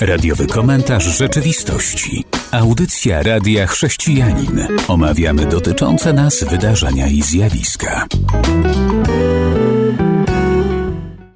[0.00, 2.24] Radiowy komentarz rzeczywistości.
[2.52, 4.66] Audycja Radia Chrześcijanin.
[4.88, 8.06] Omawiamy dotyczące nas wydarzenia i zjawiska.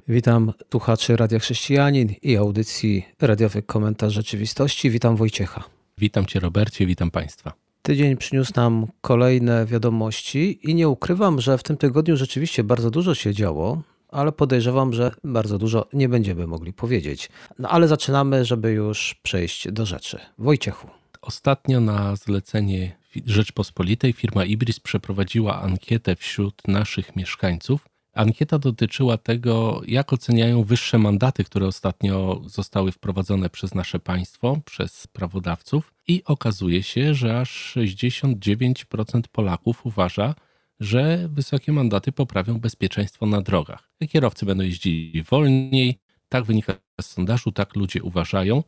[0.07, 4.89] Witam słuchaczy Radia Chrześcijanin i audycji Radiowy Komentarz Rzeczywistości.
[4.89, 5.63] Witam Wojciecha.
[5.97, 7.53] Witam Cię Robercie, witam Państwa.
[7.81, 13.15] Tydzień przyniósł nam kolejne wiadomości i nie ukrywam, że w tym tygodniu rzeczywiście bardzo dużo
[13.15, 13.81] się działo,
[14.15, 17.29] ale podejrzewam, że bardzo dużo nie będziemy mogli powiedzieć.
[17.59, 20.19] No ale zaczynamy, żeby już przejść do rzeczy.
[20.37, 20.87] Wojciechu.
[21.21, 27.87] Ostatnio na zlecenie Rzeczpospolitej firma Ibris przeprowadziła ankietę wśród naszych mieszkańców.
[28.13, 35.07] Ankieta dotyczyła tego, jak oceniają wyższe mandaty, które ostatnio zostały wprowadzone przez nasze państwo, przez
[35.07, 40.35] prawodawców, i okazuje się, że aż 69% Polaków uważa,
[40.79, 43.89] że wysokie mandaty poprawią bezpieczeństwo na drogach.
[44.09, 48.63] Kierowcy będą jeździli wolniej, tak wynika z sondażu, tak ludzie uważają.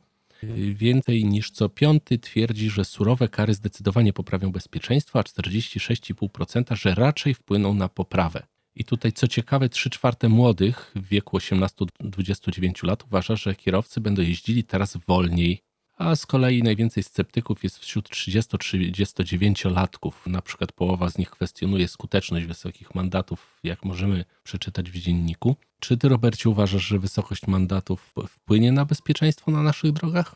[0.74, 7.34] Więcej niż co piąty twierdzi, że surowe kary zdecydowanie poprawią bezpieczeństwo, a 46,5% że raczej
[7.34, 8.44] wpłyną na poprawę.
[8.76, 14.22] I tutaj, co ciekawe, 3 czwarte młodych w wieku 18-29 lat uważa, że kierowcy będą
[14.22, 15.62] jeździli teraz wolniej
[15.98, 20.12] a z kolei najwięcej sceptyków jest wśród 30-39-latków.
[20.28, 25.56] Na przykład połowa z nich kwestionuje skuteczność wysokich mandatów, jak możemy przeczytać w dzienniku.
[25.80, 30.36] Czy ty, Robercie, uważasz, że wysokość mandatów wpłynie na bezpieczeństwo na naszych drogach?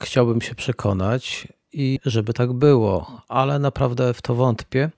[0.00, 4.90] Chciałbym się przekonać i żeby tak było, ale naprawdę w to wątpię,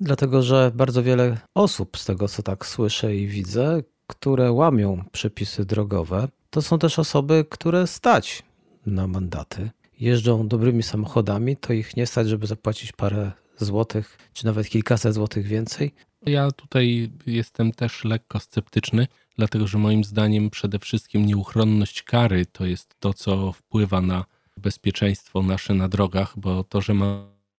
[0.00, 5.64] dlatego że bardzo wiele osób, z tego co tak słyszę i widzę, które łamią przepisy
[5.64, 8.42] drogowe, to są też osoby, które stać
[8.86, 14.68] na mandaty, jeżdżą dobrymi samochodami, to ich nie stać, żeby zapłacić parę złotych, czy nawet
[14.68, 15.94] kilkaset złotych więcej.
[16.26, 22.66] Ja tutaj jestem też lekko sceptyczny, dlatego że moim zdaniem przede wszystkim nieuchronność kary to
[22.66, 24.24] jest to, co wpływa na
[24.56, 26.94] bezpieczeństwo nasze na drogach, bo to, że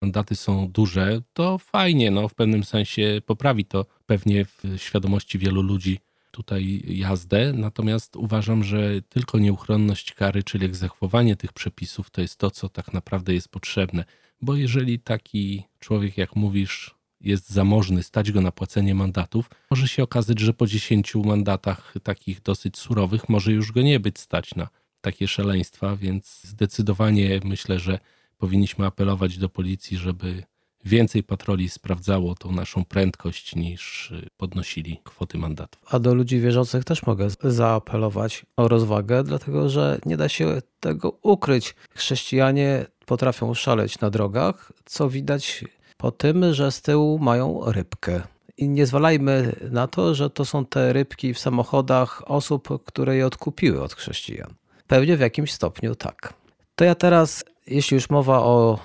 [0.02, 5.62] mandaty są duże, to fajnie, no w pewnym sensie poprawi to pewnie w świadomości wielu
[5.62, 6.00] ludzi
[6.34, 12.50] tutaj jazdę, natomiast uważam, że tylko nieuchronność kary, czyli egzekwowanie tych przepisów, to jest to,
[12.50, 14.04] co tak naprawdę jest potrzebne.
[14.40, 20.02] Bo jeżeli taki człowiek, jak mówisz, jest zamożny, stać go na płacenie mandatów, może się
[20.02, 24.68] okazać, że po 10 mandatach takich dosyć surowych może już go nie być stać na
[25.00, 27.98] takie szaleństwa, więc zdecydowanie myślę, że
[28.38, 30.44] powinniśmy apelować do policji, żeby
[30.84, 35.82] więcej patroli sprawdzało tą naszą prędkość niż y, podnosili kwoty mandatów.
[35.90, 41.18] A do ludzi wierzących też mogę zaapelować o rozwagę, dlatego że nie da się tego
[41.22, 41.74] ukryć.
[41.94, 45.64] Chrześcijanie potrafią szaleć na drogach, co widać
[45.96, 48.22] po tym, że z tyłu mają rybkę.
[48.56, 53.26] I nie zwalajmy na to, że to są te rybki w samochodach osób, które je
[53.26, 54.54] odkupiły od chrześcijan.
[54.86, 56.34] Pewnie w jakimś stopniu tak.
[56.76, 58.78] To ja teraz, jeśli już mowa o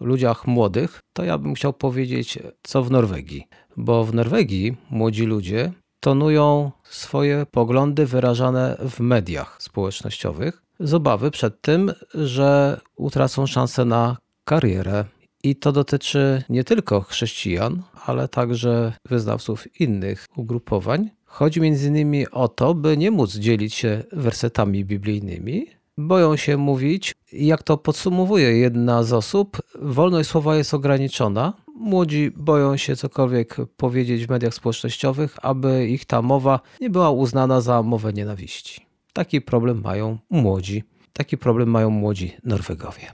[0.00, 3.46] ludziach młodych, to ja bym chciał powiedzieć, co w Norwegii.
[3.76, 11.60] Bo w Norwegii młodzi ludzie tonują swoje poglądy wyrażane w mediach społecznościowych z obawy przed
[11.60, 15.04] tym, że utracą szansę na karierę.
[15.42, 21.10] I to dotyczy nie tylko chrześcijan, ale także wyznawców innych ugrupowań.
[21.24, 25.66] Chodzi między innymi o to, by nie móc dzielić się wersetami biblijnymi,
[25.98, 27.14] boją się mówić.
[27.32, 31.52] Jak to podsumowuje jedna z osób, wolność słowa jest ograniczona.
[31.74, 37.60] Młodzi boją się cokolwiek powiedzieć w mediach społecznościowych, aby ich ta mowa nie była uznana
[37.60, 38.86] za mowę nienawiści.
[39.12, 40.84] Taki problem mają młodzi.
[41.12, 43.12] Taki problem mają młodzi Norwegowie.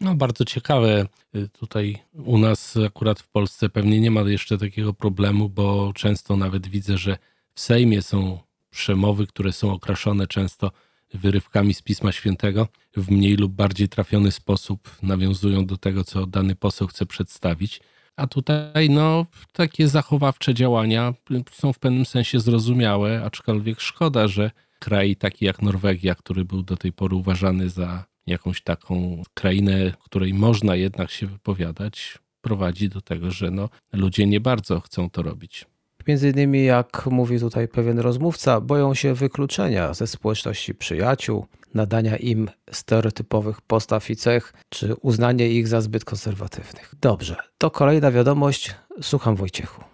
[0.00, 1.06] No, bardzo ciekawe.
[1.52, 6.66] Tutaj u nas, akurat w Polsce, pewnie nie ma jeszcze takiego problemu, bo często nawet
[6.66, 7.16] widzę, że
[7.54, 8.38] w Sejmie są
[8.70, 10.70] przemowy, które są okraszone często
[11.14, 16.54] wyrywkami z Pisma Świętego w mniej lub bardziej trafiony sposób nawiązują do tego, co dany
[16.54, 17.80] poseł chce przedstawić.
[18.16, 21.14] A tutaj, no, takie zachowawcze działania
[21.52, 26.76] są w pewnym sensie zrozumiałe, aczkolwiek szkoda, że kraj taki jak Norwegia, który był do
[26.76, 33.30] tej pory uważany za jakąś taką krainę, której można jednak się wypowiadać, prowadzi do tego,
[33.30, 35.66] że no, ludzie nie bardzo chcą to robić.
[36.08, 42.48] Między innymi, jak mówi tutaj pewien rozmówca, boją się wykluczenia ze społeczności przyjaciół, nadania im
[42.70, 46.94] stereotypowych postaw i cech, czy uznanie ich za zbyt konserwatywnych.
[47.00, 48.74] Dobrze, to kolejna wiadomość.
[49.02, 49.84] Słucham Wojciechu.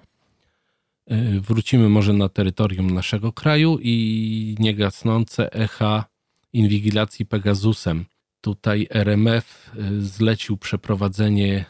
[1.06, 6.04] E, wrócimy może na terytorium naszego kraju i niegasnące echa
[6.52, 8.04] inwigilacji Pegasusem.
[8.40, 11.64] Tutaj RMF e, zlecił przeprowadzenie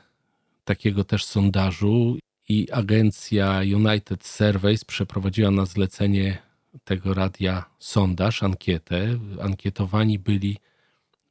[0.64, 2.18] takiego też sondażu
[2.50, 6.38] i agencja United Surveys przeprowadziła na zlecenie
[6.84, 9.18] tego radia sondaż, ankietę.
[9.42, 10.56] Ankietowani byli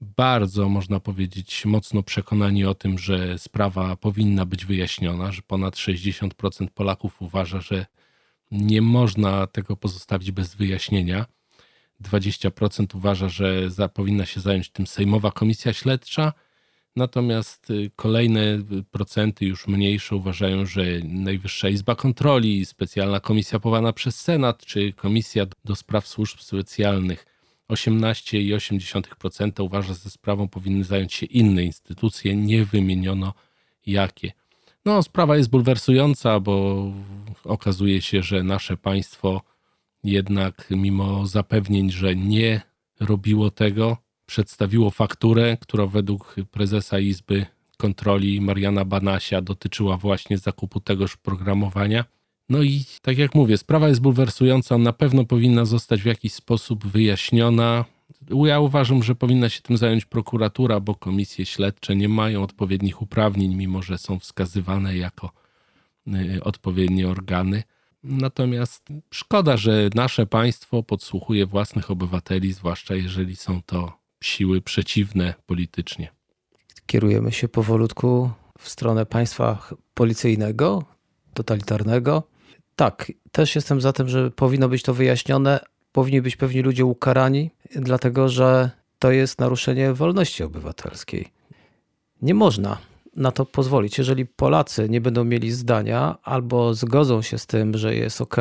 [0.01, 6.68] bardzo, można powiedzieć, mocno przekonani o tym, że sprawa powinna być wyjaśniona, że ponad 60%
[6.74, 7.86] Polaków uważa, że
[8.51, 11.25] nie można tego pozostawić bez wyjaśnienia.
[12.04, 16.33] 20% uważa, że za, powinna się zająć tym Sejmowa Komisja Śledcza,
[17.00, 18.42] natomiast y, kolejne
[18.92, 25.46] procenty, już mniejsze, uważają, że Najwyższa Izba Kontroli, specjalna komisja powołana przez Senat, czy Komisja
[25.66, 27.25] do Spraw Służb Specjalnych
[27.69, 33.34] 18,8% uważa, że sprawą powinny zająć się inne instytucje, nie wymieniono
[33.86, 34.31] jakie.
[34.86, 36.86] No, sprawa jest bulwersująca, bo
[37.44, 39.42] okazuje się, że nasze państwo
[40.04, 42.62] jednak mimo zapewnień, że nie
[43.00, 43.98] robiło tego,
[44.29, 47.45] przedstawiło fakturę, która według prezesa Izby
[47.77, 52.05] Kontroli Mariana Banasia dotyczyła właśnie zakupu tegoż programowania.
[52.49, 56.87] No i tak jak mówię, sprawa jest bulwersująca, na pewno powinna zostać w jakiś sposób
[56.87, 57.85] wyjaśniona.
[58.45, 63.55] Ja uważam, że powinna się tym zająć prokuratura, bo komisje śledcze nie mają odpowiednich uprawnień,
[63.55, 65.31] mimo że są wskazywane jako
[66.07, 67.63] y, odpowiednie organy.
[68.03, 76.12] Natomiast szkoda, że nasze państwo podsłuchuje własnych obywateli, zwłaszcza jeżeli są to siły przeciwne politycznie.
[76.86, 80.83] Kierujemy się powolutku w stronę państwa policyjnego,
[81.33, 82.24] totalitarnego.
[82.75, 85.60] Tak, też jestem za tym, że powinno być to wyjaśnione.
[85.92, 91.27] Powinni być pewni ludzie ukarani, dlatego że to jest naruszenie wolności obywatelskiej.
[92.22, 92.77] Nie można
[93.15, 93.98] na to pozwolić.
[93.98, 98.36] Jeżeli Polacy nie będą mieli zdania albo zgodzą się z tym, że jest ok,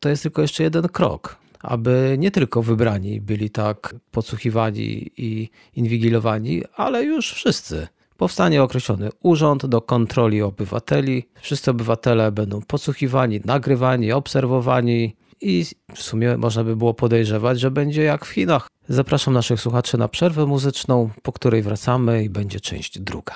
[0.00, 6.62] to jest tylko jeszcze jeden krok, aby nie tylko wybrani byli tak podsłuchiwani i inwigilowani,
[6.76, 7.88] ale już wszyscy.
[8.16, 11.28] Powstanie określony urząd do kontroli obywateli.
[11.40, 18.02] Wszyscy obywatele będą podsłuchiwani, nagrywani, obserwowani i w sumie można by było podejrzewać, że będzie
[18.02, 18.68] jak w Chinach.
[18.88, 23.34] Zapraszam naszych słuchaczy na przerwę muzyczną, po której wracamy i będzie część druga.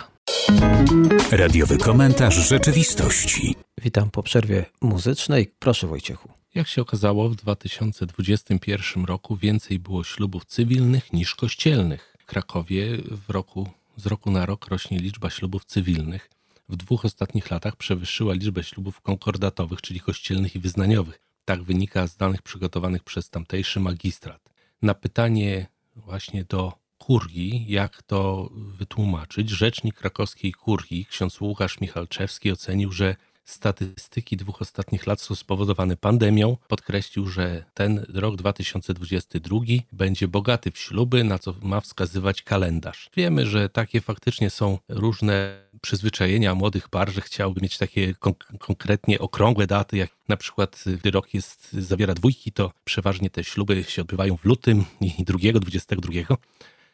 [1.33, 3.55] Radiowy komentarz rzeczywistości.
[3.83, 5.51] Witam po przerwie muzycznej.
[5.59, 6.38] Proszę Wojciechu.
[6.59, 12.17] Jak się okazało, w 2021 roku więcej było ślubów cywilnych niż kościelnych.
[12.19, 16.31] W Krakowie w roku, z roku na rok rośnie liczba ślubów cywilnych.
[16.69, 21.21] W dwóch ostatnich latach przewyższyła liczbę ślubów konkordatowych, czyli kościelnych i wyznaniowych.
[21.45, 24.51] Tak wynika z danych przygotowanych przez tamtejszy magistrat.
[24.83, 25.67] Na pytanie
[25.97, 33.17] właśnie do kurii, jak to wytłumaczyć, rzecznik krakowskiej kurii, ksiądz Łukasz Michalczewski ocenił, że
[33.49, 36.57] statystyki dwóch ostatnich lat są spowodowane pandemią.
[36.69, 39.61] Podkreślił, że ten rok 2022
[39.93, 43.11] będzie bogaty w śluby, na co ma wskazywać kalendarz.
[43.17, 49.19] Wiemy, że takie faktycznie są różne przyzwyczajenia młodych par, że chciałby mieć takie konk- konkretnie
[49.19, 54.03] okrągłe daty, jak na przykład gdy rok jest, zawiera dwójki, to przeważnie te śluby się
[54.03, 56.37] odbywają w lutym i drugiego, 22.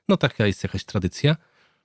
[0.09, 1.37] No taka jest jakaś tradycja.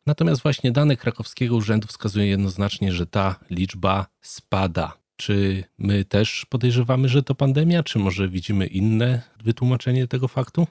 [0.06, 4.94] Natomiast właśnie dane krakowskiego urzędu wskazują jednoznacznie, że ta liczba spada.
[5.16, 10.68] Czy my też podejrzewamy, że to pandemia, czy może widzimy inne wytłumaczenie tego faktu?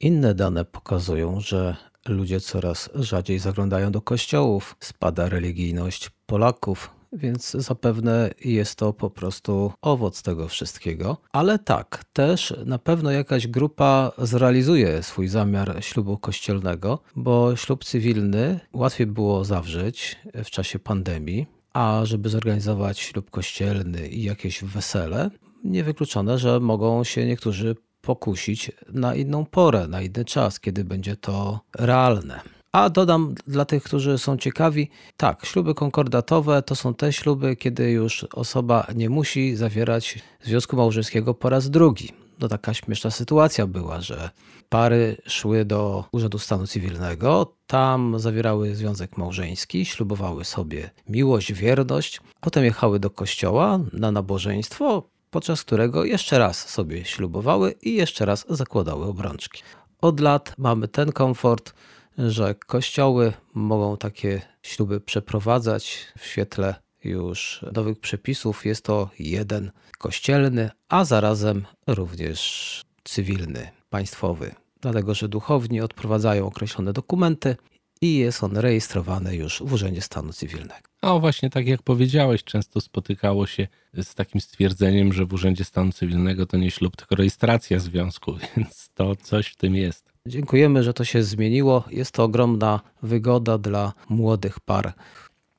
[0.00, 1.76] Inne dane pokazują, że
[2.08, 9.72] ludzie coraz rzadziej zaglądają do kościołów, spada religijność Polaków, więc zapewne jest to po prostu
[9.82, 11.16] owoc tego wszystkiego.
[11.32, 18.60] Ale tak, też na pewno jakaś grupa zrealizuje swój zamiar ślubu kościelnego, bo ślub cywilny
[18.72, 25.30] łatwiej było zawrzeć w czasie pandemii, a żeby zorganizować ślub kościelny i jakieś wesele,
[25.64, 31.60] niewykluczone, że mogą się niektórzy pokusić na inną porę, na inny czas, kiedy będzie to
[31.78, 32.40] realne.
[32.74, 37.90] A dodam dla tych, którzy są ciekawi, tak, śluby konkordatowe to są te śluby, kiedy
[37.90, 42.12] już osoba nie musi zawierać związku małżeńskiego po raz drugi.
[42.40, 44.30] No taka śmieszna sytuacja była, że
[44.68, 52.64] pary szły do Urzędu Stanu Cywilnego, tam zawierały związek małżeński, ślubowały sobie miłość, wierność, potem
[52.64, 59.04] jechały do kościoła na nabożeństwo, podczas którego jeszcze raz sobie ślubowały i jeszcze raz zakładały
[59.04, 59.62] obrączki.
[60.00, 61.74] Od lat mamy ten komfort,
[62.18, 68.66] że kościoły mogą takie śluby przeprowadzać w świetle już nowych przepisów.
[68.66, 74.54] Jest to jeden kościelny, a zarazem również cywilny, państwowy.
[74.80, 77.56] Dlatego, że duchowni odprowadzają określone dokumenty
[78.00, 80.88] i jest on rejestrowany już w Urzędzie Stanu Cywilnego.
[81.02, 85.92] A właśnie tak jak powiedziałeś, często spotykało się z takim stwierdzeniem, że w Urzędzie Stanu
[85.92, 90.13] Cywilnego to nie ślub, tylko rejestracja związku, więc to coś w tym jest.
[90.28, 91.84] Dziękujemy, że to się zmieniło.
[91.90, 94.92] Jest to ogromna wygoda dla młodych par.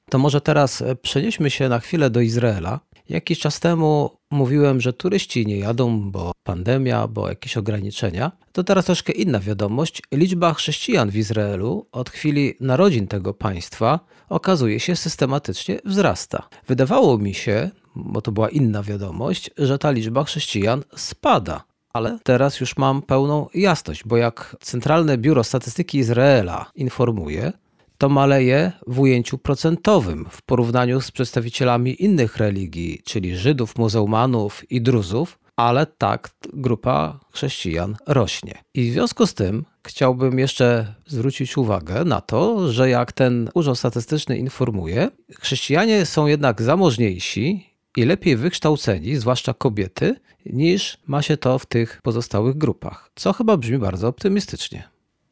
[0.09, 2.79] To może teraz przenieśmy się na chwilę do Izraela
[3.09, 8.31] Jakiś czas temu mówiłem, że turyści nie jadą, bo pandemia, bo jakieś ograniczenia.
[8.51, 10.01] To teraz troszkę inna wiadomość.
[10.11, 16.49] Liczba chrześcijan w Izraelu od chwili narodzin tego państwa okazuje się systematycznie wzrasta.
[16.67, 21.63] Wydawało mi się, bo to była inna wiadomość, że ta liczba chrześcijan spada.
[21.95, 27.53] Ale teraz już mam pełną jasność, bo jak Centralne Biuro Statystyki Izraela informuje,
[27.97, 34.81] to maleje w ujęciu procentowym w porównaniu z przedstawicielami innych religii, czyli Żydów, muzułmanów i
[34.81, 38.63] Druzów, ale tak grupa chrześcijan rośnie.
[38.73, 43.79] I w związku z tym chciałbym jeszcze zwrócić uwagę na to, że jak ten Urząd
[43.79, 45.09] Statystyczny informuje,
[45.39, 52.01] chrześcijanie są jednak zamożniejsi i lepiej wykształceni, zwłaszcza kobiety, niż ma się to w tych
[52.01, 54.83] pozostałych grupach, co chyba brzmi bardzo optymistycznie.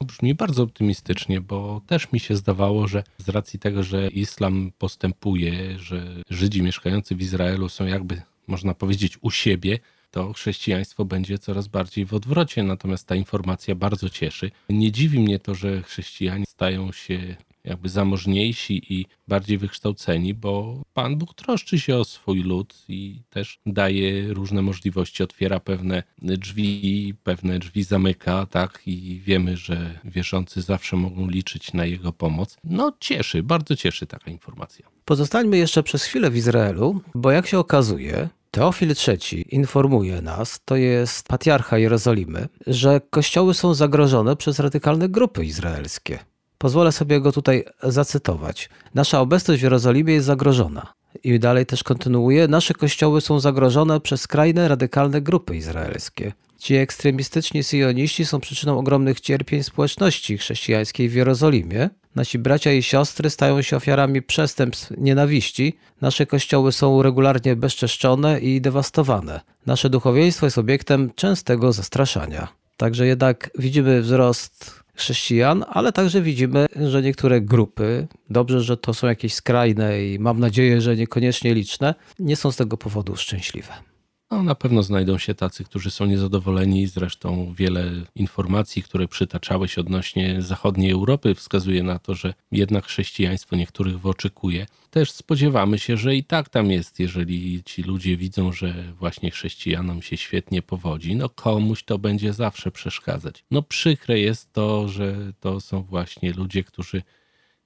[0.02, 5.80] Brzmi bardzo optymistycznie, bo też mi się zdawało, że z racji tego, że islam postępuje,
[5.80, 9.80] że Żydzi mieszkający w Izraelu są jakby, można powiedzieć, u siebie,
[10.12, 12.64] to chrześcijaństwo będzie coraz bardziej w odwrocie.
[12.64, 14.52] Natomiast ta informacja bardzo cieszy.
[14.70, 21.18] Nie dziwi mnie to, że chrześcijanie stają się jakby zamożniejsi i bardziej wykształceni, bo Pan
[21.18, 27.60] Bóg troszczy się o swój lud i też daje różne możliwości, otwiera pewne drzwi, pewne
[27.60, 32.58] drzwi zamyka, tak, i wiemy, że wierzący zawsze mogą liczyć na Jego pomoc.
[32.64, 34.88] No cieszy, bardzo cieszy taka informacja.
[35.06, 40.76] Pozostańmy jeszcze przez chwilę w Izraelu, bo jak się okazuje, Teofil III informuje nas, to
[40.76, 46.20] jest patriarcha Jerozolimy, że kościoły są zagrożone przez radykalne grupy izraelskie.
[46.64, 48.70] Pozwolę sobie go tutaj zacytować.
[48.94, 50.94] Nasza obecność w Jerozolimie jest zagrożona.
[51.24, 52.48] I dalej też kontynuuje.
[52.48, 56.34] Nasze kościoły są zagrożone przez skrajne, radykalne grupy izraelskie.
[56.58, 61.90] Ci ekstremistyczni syjoniści są przyczyną ogromnych cierpień społeczności chrześcijańskiej w Jerozolimie.
[62.16, 65.78] Nasi bracia i siostry stają się ofiarami przestępstw nienawiści.
[66.02, 69.42] Nasze kościoły są regularnie bezczeszczone i dewastowane.
[69.66, 72.48] Nasze duchowieństwo jest obiektem częstego zastraszania.
[72.78, 79.08] Także jednak widzimy wzrost chrześcijan, ale także widzimy, że niektóre grupy, dobrze, że to są
[79.08, 83.93] jakieś skrajne i mam nadzieję, że niekoniecznie liczne, nie są z tego powodu szczęśliwe.
[84.34, 86.88] No, na pewno znajdą się tacy, którzy są niezadowoleni.
[86.88, 94.00] Zresztą wiele informacji, które przytaczałeś odnośnie zachodniej Europy, wskazuje na to, że jednak chrześcijaństwo niektórych
[94.00, 94.66] wyczekuje.
[94.90, 100.02] Też spodziewamy się, że i tak tam jest, jeżeli ci ludzie widzą, że właśnie chrześcijanom
[100.02, 103.44] się świetnie powodzi, no komuś to będzie zawsze przeszkadzać.
[103.52, 107.04] No przykre jest to, że to są właśnie ludzie, którzy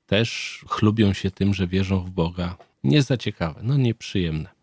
[0.06, 2.58] też chlubią się tym, że wierzą w Boga.
[2.84, 4.57] Nie za ciekawe, no nieprzyjemne.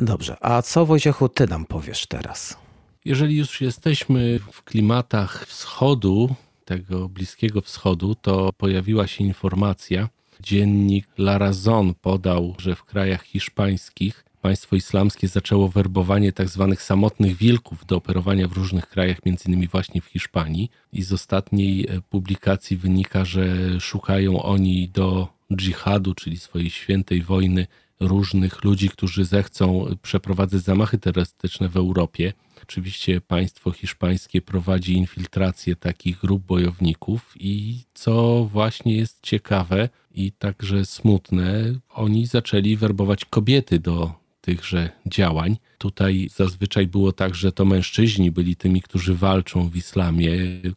[0.00, 2.58] Dobrze, a co Wojciechu ty nam powiesz teraz?
[3.04, 10.08] Jeżeli już jesteśmy w klimatach wschodu, tego Bliskiego Wschodu, to pojawiła się informacja,
[10.40, 16.66] dziennik La Razón podał, że w krajach hiszpańskich państwo islamskie zaczęło werbowanie tzw.
[16.70, 20.70] Tak samotnych wilków do operowania w różnych krajach, między innymi właśnie w Hiszpanii.
[20.92, 23.46] I z ostatniej e, publikacji wynika, że
[23.80, 27.66] szukają oni do dżihadu, czyli swojej świętej wojny,
[28.00, 32.32] różnych ludzi, którzy zechcą przeprowadzać zamachy terrorystyczne w Europie.
[32.62, 40.84] Oczywiście państwo hiszpańskie prowadzi infiltrację takich grup bojowników i co właśnie jest ciekawe i także
[40.84, 45.56] smutne, oni zaczęli werbować kobiety do tychże działań.
[45.78, 50.30] Tutaj zazwyczaj było tak, że to mężczyźni byli tymi, którzy walczą w islamie.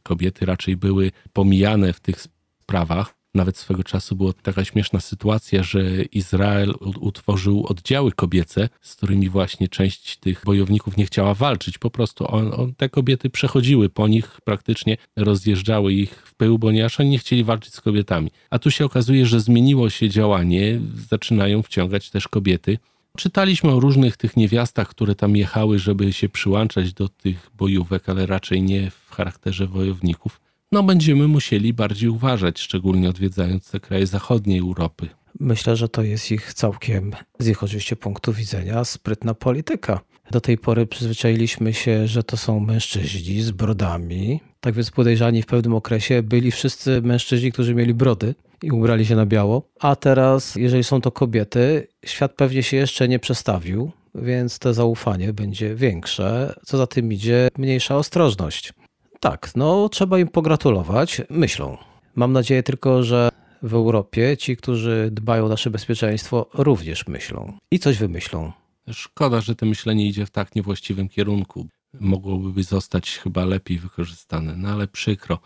[0.04, 2.22] Kobiety raczej były pomijane w tych
[2.64, 3.21] sprawach.
[3.36, 9.68] Nawet swego czasu była taka śmieszna sytuacja, że Izrael utworzył oddziały kobiece, z którymi właśnie
[9.68, 11.78] część tych bojowników nie chciała walczyć.
[11.78, 17.00] Po prostu on, on, te kobiety przechodziły po nich, praktycznie rozjeżdżały ich w pył, ponieważ
[17.00, 18.32] oni nie chcieli walczyć z kobietami.
[18.50, 22.78] A tu się okazuje, że zmieniło się działanie, zaczynają wciągać też kobiety.
[23.18, 28.26] Czytaliśmy o różnych tych niewiastach, które tam jechały, żeby się przyłączać do tych bojówek, ale
[28.26, 30.42] raczej nie w charakterze wojowników
[30.72, 35.10] no będziemy musieli bardziej uważać, szczególnie odwiedzając te kraje zachodniej Europy.
[35.40, 40.00] Myślę, że to jest ich całkiem, z ich oczywiście punktu widzenia, sprytna polityka.
[40.32, 44.40] Do tej pory przyzwyczailiśmy się, że to są mężczyźni z brodami.
[44.60, 49.16] Tak więc podejrzani w pewnym okresie byli wszyscy mężczyźni, którzy mieli brody i ubrali się
[49.16, 49.64] na biało.
[49.80, 55.34] A teraz, jeżeli są to kobiety, świat pewnie się jeszcze nie przestawił, więc to zaufanie
[55.34, 56.54] będzie większe.
[56.66, 58.74] Co za tym idzie, mniejsza ostrożność.
[59.22, 61.22] Tak, no trzeba im pogratulować.
[61.30, 61.78] Myślą.
[62.16, 63.30] Mam nadzieję tylko, że
[63.64, 68.52] w Europie ci, którzy dbają o nasze bezpieczeństwo, również myślą i coś wymyślą.
[68.92, 71.68] Szkoda, że to myślenie idzie w tak niewłaściwym kierunku.
[72.00, 75.40] Mogłoby zostać chyba lepiej wykorzystane, no ale przykro.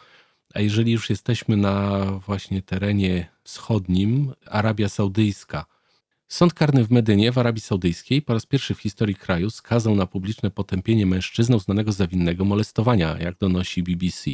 [0.53, 5.65] A jeżeli już jesteśmy na właśnie terenie wschodnim, Arabia Saudyjska
[6.27, 10.05] Sąd karny w Medynie w Arabii Saudyjskiej po raz pierwszy w historii kraju skazał na
[10.05, 14.31] publiczne potępienie mężczyznę uznanego za winnego molestowania, jak donosi BBC.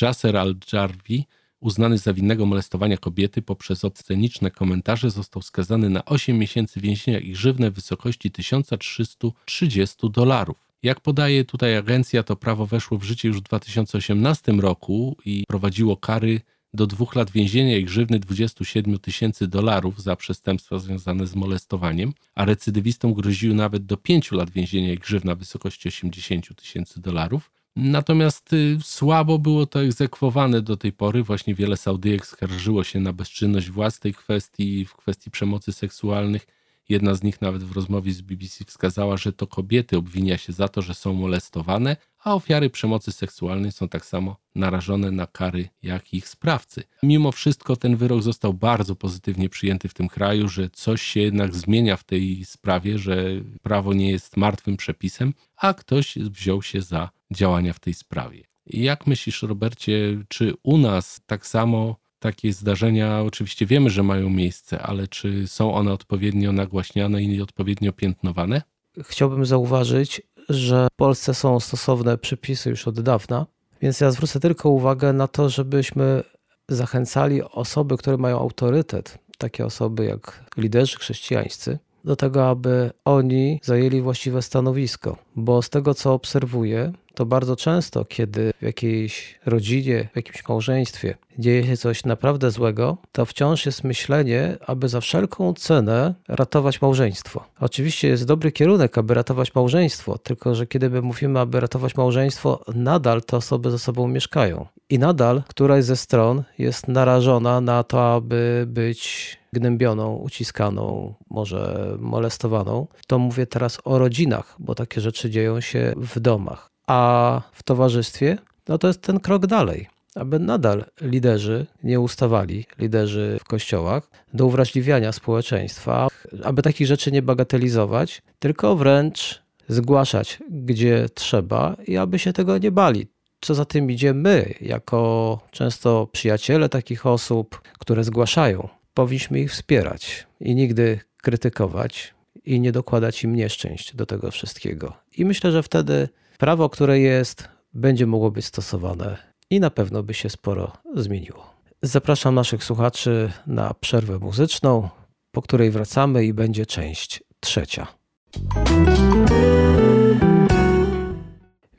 [0.00, 1.26] Jasser al-Jarvi,
[1.60, 7.32] uznany za winnego molestowania kobiety poprzez obsceniczne komentarze, został skazany na 8 miesięcy więzienia i
[7.32, 10.56] grzywne w wysokości 1330 dolarów.
[10.82, 15.96] Jak podaje tutaj agencja, to prawo weszło w życie już w 2018 roku i prowadziło
[15.96, 16.40] kary
[16.74, 22.44] do dwóch lat więzienia i grzywny 27 tysięcy dolarów za przestępstwa związane z molestowaniem, a
[22.44, 27.50] recydywistom groziły nawet do pięciu lat więzienia i grzywna w wysokości 80 tysięcy dolarów.
[27.76, 31.22] Natomiast y, słabo było to egzekwowane do tej pory.
[31.22, 36.46] Właśnie wiele Saudyjek skarżyło się na bezczynność władz tej kwestii, w kwestii przemocy seksualnych.
[36.88, 40.68] Jedna z nich nawet w rozmowie z BBC wskazała, że to kobiety obwinia się za
[40.68, 46.14] to, że są molestowane, a ofiary przemocy seksualnej są tak samo narażone na kary jak
[46.14, 46.82] ich sprawcy.
[47.02, 51.54] Mimo wszystko ten wyrok został bardzo pozytywnie przyjęty w tym kraju, że coś się jednak
[51.54, 53.26] zmienia w tej sprawie, że
[53.62, 58.44] prawo nie jest martwym przepisem, a ktoś wziął się za działania w tej sprawie.
[58.66, 64.82] Jak myślisz, Robercie, czy u nas tak samo takie zdarzenia oczywiście wiemy, że mają miejsce,
[64.82, 68.62] ale czy są one odpowiednio nagłaśniane i odpowiednio piętnowane?
[69.02, 73.46] Chciałbym zauważyć, że w Polsce są stosowne przepisy już od dawna,
[73.82, 76.22] więc ja zwrócę tylko uwagę na to, żebyśmy
[76.68, 84.00] zachęcali osoby, które mają autorytet, takie osoby jak liderzy chrześcijańscy, do tego, aby oni zajęli
[84.00, 90.16] właściwe stanowisko, bo z tego co obserwuję, to bardzo często, kiedy w jakiejś rodzinie, w
[90.16, 96.14] jakimś małżeństwie dzieje się coś naprawdę złego, to wciąż jest myślenie, aby za wszelką cenę
[96.28, 97.44] ratować małżeństwo.
[97.60, 102.64] Oczywiście jest dobry kierunek, aby ratować małżeństwo, tylko że kiedy my mówimy, aby ratować małżeństwo,
[102.74, 104.66] nadal te osoby ze sobą mieszkają.
[104.90, 112.86] I nadal któraś ze stron jest narażona na to, aby być gnębioną, uciskaną, może molestowaną.
[113.06, 116.70] To mówię teraz o rodzinach, bo takie rzeczy dzieją się w domach.
[116.86, 118.38] A w towarzystwie,
[118.68, 124.46] no to jest ten krok dalej aby nadal liderzy nie ustawali, liderzy w kościołach, do
[124.46, 126.08] uwrażliwiania społeczeństwa,
[126.44, 132.70] aby takich rzeczy nie bagatelizować, tylko wręcz zgłaszać, gdzie trzeba i aby się tego nie
[132.70, 133.06] bali.
[133.40, 140.26] Co za tym idzie, my, jako często przyjaciele takich osób, które zgłaszają, powinniśmy ich wspierać
[140.40, 142.13] i nigdy krytykować
[142.44, 144.92] i nie dokładać im nieszczęść do tego wszystkiego.
[145.16, 149.16] I myślę, że wtedy prawo, które jest, będzie mogło być stosowane
[149.50, 151.54] i na pewno by się sporo zmieniło.
[151.82, 154.88] Zapraszam naszych słuchaczy na przerwę muzyczną,
[155.32, 157.86] po której wracamy i będzie część trzecia.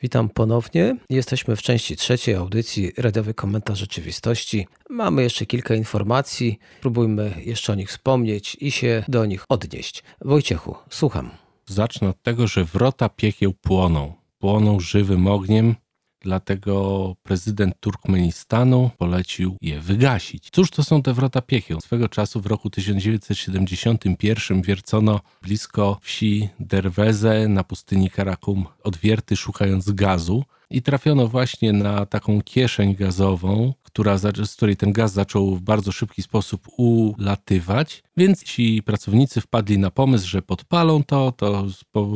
[0.01, 0.97] Witam ponownie.
[1.09, 4.67] Jesteśmy w części trzeciej audycji Radiowy Komentarz Rzeczywistości.
[4.95, 6.59] Mamy jeszcze kilka informacji.
[6.77, 10.03] Spróbujmy jeszcze o nich wspomnieć i się do nich odnieść.
[10.21, 11.29] Wojciechu, słucham.
[11.65, 14.13] Zacznę od tego, że wrota piekieł płoną.
[14.39, 15.75] Płoną żywym ogniem,
[16.21, 20.49] dlatego prezydent Turkmenistanu polecił je wygasić.
[20.51, 21.81] Cóż to są te wrota piekieł?
[21.81, 30.43] Swego czasu w roku 1971 wiercono blisko wsi Derweze na pustyni Karakum odwierty szukając gazu
[30.69, 35.91] i trafiono właśnie na taką kieszeń gazową, która, z której ten gaz zaczął w bardzo
[35.91, 41.65] szybki sposób ulatywać, więc ci pracownicy wpadli na pomysł, że podpalą to, to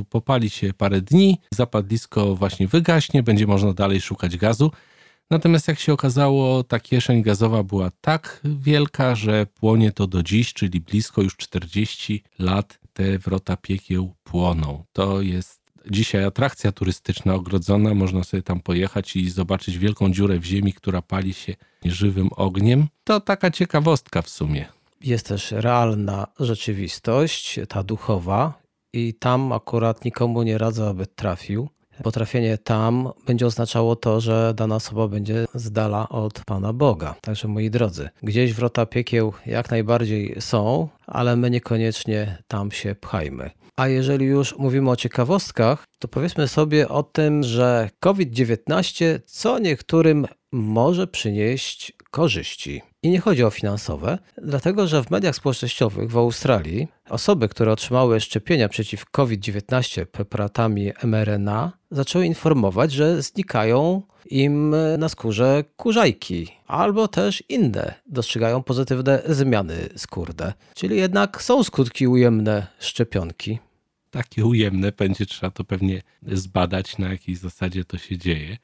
[0.09, 4.71] popali się parę dni, zapadlisko właśnie wygaśnie, będzie można dalej szukać gazu.
[5.29, 10.53] Natomiast jak się okazało, ta kieszeń gazowa była tak wielka, że płonie to do dziś,
[10.53, 14.83] czyli blisko już 40 lat te wrota piekieł płoną.
[14.93, 15.58] To jest
[15.91, 21.01] dzisiaj atrakcja turystyczna ogrodzona, można sobie tam pojechać i zobaczyć wielką dziurę w ziemi, która
[21.01, 22.87] pali się żywym ogniem.
[23.03, 24.65] To taka ciekawostka w sumie.
[25.01, 28.59] Jest też realna rzeczywistość, ta duchowa,
[28.93, 31.69] i tam akurat nikomu nie radzę, aby trafił.
[32.03, 37.15] Potrafienie tam będzie oznaczało to, że dana osoba będzie z dala od Pana Boga.
[37.21, 43.51] Także moi drodzy, gdzieś wrota piekieł jak najbardziej są, ale my niekoniecznie tam się pchajmy.
[43.75, 50.27] A jeżeli już mówimy o ciekawostkach, to powiedzmy sobie o tym, że COVID-19 co niektórym
[50.51, 52.81] może przynieść korzyści.
[53.03, 58.19] I nie chodzi o finansowe, dlatego że w mediach społecznościowych w Australii osoby, które otrzymały
[58.19, 67.43] szczepienia przeciw COVID-19 preparatami mRNA, zaczęły informować, że znikają im na skórze kurzajki, albo też
[67.49, 70.53] inne dostrzegają pozytywne zmiany skórne.
[70.75, 73.59] Czyli jednak są skutki ujemne szczepionki
[74.11, 78.57] takie ujemne, będzie trzeba to pewnie zbadać, na jakiej zasadzie to się dzieje.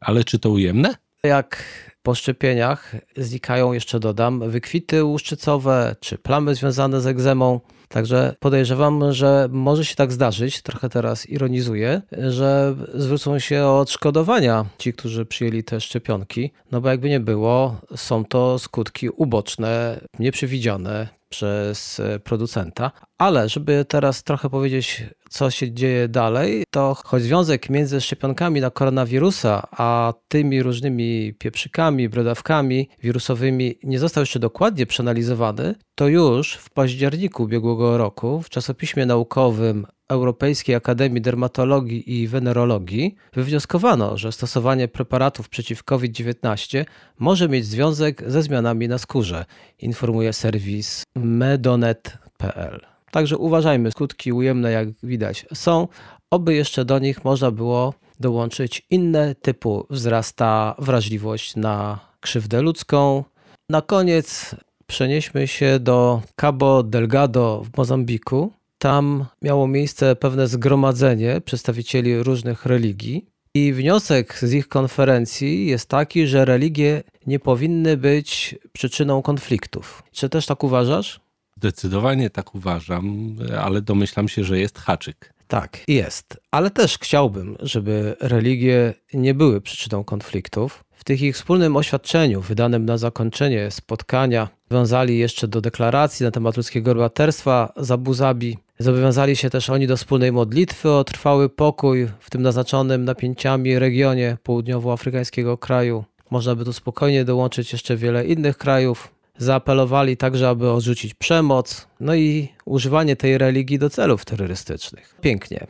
[0.00, 0.94] Ale czy to ujemne?
[1.24, 1.64] Jak
[2.02, 9.48] po szczepieniach znikają, jeszcze dodam, wykwity łuszczycowe czy plamy związane z egzemą, Także podejrzewam, że
[9.50, 15.64] może się tak zdarzyć, trochę teraz ironizuję, że zwrócą się o odszkodowania ci, którzy przyjęli
[15.64, 22.90] te szczepionki, no bo jakby nie było, są to skutki uboczne, nieprzewidziane przez producenta.
[23.18, 25.02] Ale żeby teraz trochę powiedzieć,
[25.34, 32.08] co się dzieje dalej, to choć związek między szczepionkami na koronawirusa, a tymi różnymi pieprzykami,
[32.08, 39.06] brodawkami wirusowymi nie został jeszcze dokładnie przeanalizowany, to już w październiku ubiegłego roku w czasopiśmie
[39.06, 46.84] naukowym Europejskiej Akademii Dermatologii i Wenerologii wywnioskowano, że stosowanie preparatów przeciw COVID-19
[47.18, 49.44] może mieć związek ze zmianami na skórze,
[49.78, 52.93] informuje serwis medonet.pl.
[53.14, 55.88] Także uważajmy, skutki ujemne, jak widać, są.
[56.30, 63.24] Oby jeszcze do nich można było dołączyć inne typu wzrasta wrażliwość na krzywdę ludzką.
[63.70, 64.54] Na koniec
[64.86, 68.52] przenieśmy się do Cabo Delgado w Mozambiku.
[68.78, 73.26] Tam miało miejsce pewne zgromadzenie przedstawicieli różnych religii.
[73.54, 80.02] I wniosek z ich konferencji jest taki, że religie nie powinny być przyczyną konfliktów.
[80.12, 81.23] Czy też tak uważasz?
[81.64, 85.34] Zdecydowanie tak uważam, ale domyślam się, że jest haczyk.
[85.48, 86.40] Tak, jest.
[86.50, 90.84] Ale też chciałbym, żeby religie nie były przyczyną konfliktów.
[90.92, 96.56] W tych ich wspólnym oświadczeniu, wydanym na zakończenie spotkania, wiązali jeszcze do deklaracji na temat
[96.56, 98.58] ludzkiego bohaterstwa z Abu Zabi.
[98.78, 104.36] Zobowiązali się też oni do wspólnej modlitwy o trwały pokój w tym naznaczonym napięciami regionie
[104.42, 106.04] południowoafrykańskiego kraju.
[106.30, 112.14] Można by tu spokojnie dołączyć jeszcze wiele innych krajów, Zaapelowali także, aby odrzucić przemoc, no
[112.14, 115.16] i używanie tej religii do celów terrorystycznych.
[115.20, 115.66] Pięknie.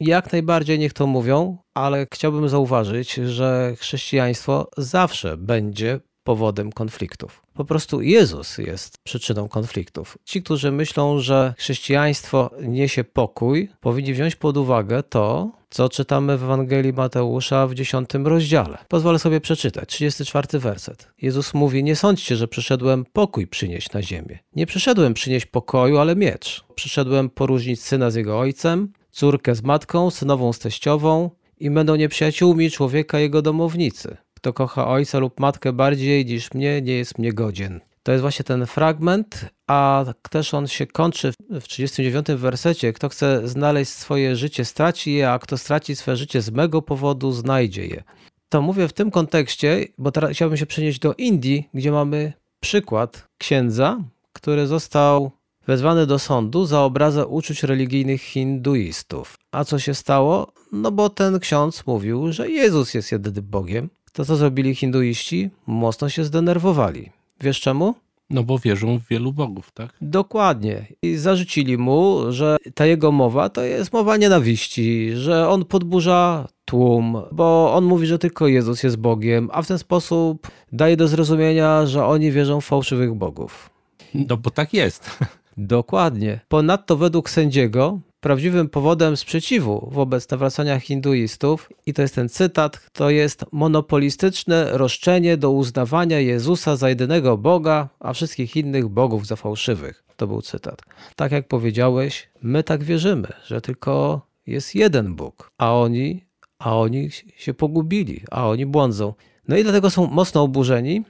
[0.00, 7.45] Jak najbardziej niech to mówią, ale chciałbym zauważyć, że chrześcijaństwo zawsze będzie powodem konfliktów.
[7.56, 10.18] Po prostu Jezus jest przyczyną konfliktów.
[10.24, 16.42] Ci, którzy myślą, że chrześcijaństwo niesie pokój, powinni wziąć pod uwagę to, co czytamy w
[16.42, 18.78] Ewangelii Mateusza w 10 rozdziale.
[18.88, 21.08] Pozwolę sobie przeczytać, 34 werset.
[21.22, 24.38] Jezus mówi: Nie sądźcie, że przyszedłem pokój przynieść na ziemię.
[24.56, 26.64] Nie przyszedłem przynieść pokoju, ale miecz.
[26.74, 32.70] Przyszedłem poróżnić syna z jego ojcem, córkę z matką, synową z teściową i będą nieprzyjaciółmi
[32.70, 34.16] człowieka jego domownicy.
[34.46, 37.80] Kto kocha ojca lub matkę bardziej niż mnie, nie jest mnie godzien.
[38.02, 42.92] To jest właśnie ten fragment, a też on się kończy w 39 wersecie.
[42.92, 47.32] Kto chce znaleźć swoje życie, straci je, a kto straci swoje życie z mego powodu,
[47.32, 48.02] znajdzie je.
[48.48, 53.28] To mówię w tym kontekście, bo teraz chciałbym się przenieść do Indii, gdzie mamy przykład
[53.38, 53.98] księdza,
[54.32, 55.30] który został
[55.66, 59.38] wezwany do sądu za obrazę uczuć religijnych hinduistów.
[59.52, 60.52] A co się stało?
[60.72, 63.90] No bo ten ksiądz mówił, że Jezus jest jedynym Bogiem.
[64.16, 65.50] To co zrobili hinduiści?
[65.66, 67.10] Mocno się zdenerwowali.
[67.40, 67.94] Wiesz czemu?
[68.30, 69.94] No bo wierzą w wielu bogów, tak?
[70.00, 70.86] Dokładnie.
[71.02, 77.22] I zarzucili mu, że ta jego mowa to jest mowa nienawiści, że on podburza tłum,
[77.32, 81.86] bo on mówi, że tylko Jezus jest Bogiem, a w ten sposób daje do zrozumienia,
[81.86, 83.70] że oni wierzą w fałszywych bogów.
[84.14, 85.10] No bo tak jest.
[85.56, 86.40] Dokładnie.
[86.48, 93.10] Ponadto według sędziego prawdziwym powodem sprzeciwu wobec nawracania hinduistów, i to jest ten cytat, to
[93.10, 100.04] jest monopolistyczne roszczenie do uznawania Jezusa za jedynego Boga, a wszystkich innych bogów za fałszywych.
[100.16, 100.82] To był cytat.
[101.16, 106.24] Tak jak powiedziałeś, my tak wierzymy, że tylko jest jeden Bóg, a oni,
[106.58, 109.14] a oni się pogubili, a oni błądzą.
[109.48, 111.04] No i dlatego są mocno oburzeni,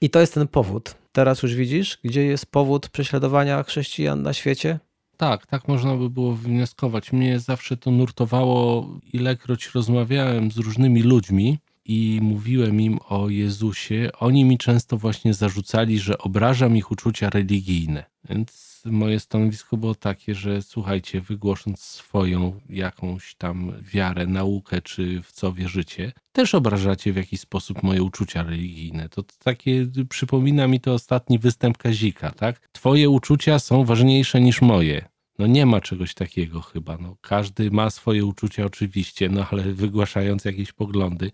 [0.00, 0.94] i to jest ten powód.
[1.12, 4.78] Teraz już widzisz, gdzie jest powód prześladowania chrześcijan na świecie?
[5.20, 7.12] Tak, tak można by było wnioskować.
[7.12, 14.44] Mnie zawsze to nurtowało, ilekroć rozmawiałem z różnymi ludźmi i mówiłem im o Jezusie, oni
[14.44, 18.04] mi często właśnie zarzucali, że obrażam ich uczucia religijne.
[18.28, 25.32] Więc moje stanowisko było takie, że słuchajcie, wygłosząc swoją jakąś tam wiarę, naukę, czy w
[25.32, 29.08] co wierzycie, też obrażacie w jakiś sposób moje uczucia religijne.
[29.08, 32.68] To takie, przypomina mi to ostatni występ Kazika, tak?
[32.72, 35.08] Twoje uczucia są ważniejsze niż moje.
[35.38, 36.98] No nie ma czegoś takiego chyba.
[36.98, 41.30] No, każdy ma swoje uczucia oczywiście, no ale wygłaszając jakieś poglądy,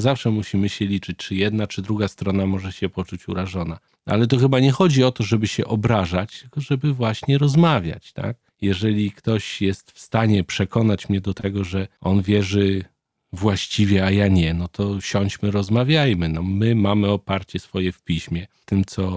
[0.00, 3.78] zawsze musimy się liczyć, czy jedna, czy druga strona może się poczuć urażona.
[4.06, 8.36] Ale to chyba nie chodzi o to, żeby się obrażać, tylko żeby właśnie rozmawiać, tak?
[8.60, 12.84] Jeżeli ktoś jest w stanie przekonać mnie do tego, że on wierzy
[13.32, 16.28] właściwie, a ja nie, no to siądźmy, rozmawiajmy.
[16.28, 19.10] No, my mamy oparcie swoje w piśmie, tym, co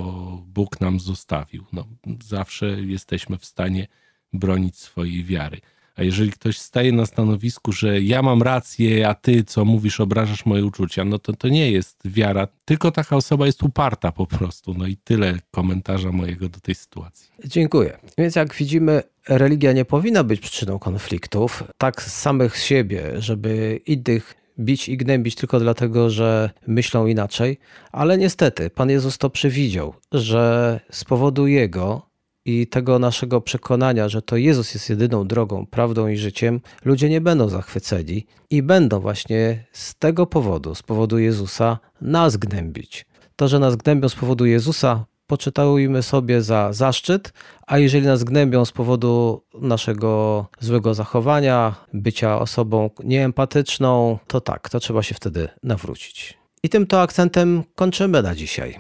[0.48, 1.66] Bóg nam zostawił.
[1.74, 1.88] No,
[2.24, 3.88] zawsze jesteśmy w stanie
[4.34, 5.62] bronić swojej wiary.
[5.96, 10.46] A jeżeli ktoś staje na stanowisku, że ja mam rację, a ty, co mówisz, obrażasz
[10.46, 14.74] moje uczucia, no to to nie jest wiara, tylko taka osoba jest uparta po prostu.
[14.74, 17.32] No i tyle komentarza mojego do tej sytuacji.
[17.46, 17.98] Dziękuję.
[18.18, 24.36] Więc jak widzimy, religia nie powinna być przyczyną konfliktów, tak z samych siebie, żeby innych
[24.60, 27.58] bić i gnębić tylko dlatego, że myślą inaczej,
[27.92, 32.11] ale niestety Pan Jezus to przewidział, że z powodu Jego
[32.46, 37.22] i tego naszego przekonania, że to Jezus jest jedyną drogą, prawdą i życiem, ludzie nie
[37.22, 43.06] będą zachwyceni i będą właśnie z tego powodu, z powodu Jezusa, nas gnębić.
[43.36, 47.34] To, że nas gnębią z powodu Jezusa, poczytałujmy sobie za zaszczyt,
[47.68, 54.80] a jeżeli nas gnębią z powodu naszego złego zachowania, bycia osobą nieempatyczną, to tak, to
[54.80, 56.38] trzeba się wtedy nawrócić.
[56.64, 58.80] I tym to akcentem kończymy na dzisiaj.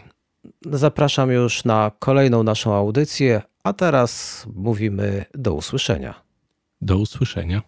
[0.71, 6.13] Zapraszam już na kolejną naszą audycję, a teraz mówimy do usłyszenia.
[6.81, 7.61] Do usłyszenia.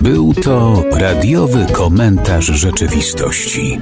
[0.00, 3.80] Był to radiowy komentarz rzeczywistości.